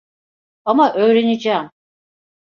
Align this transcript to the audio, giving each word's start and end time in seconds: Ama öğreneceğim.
Ama 0.65 0.93
öğreneceğim. 0.93 1.69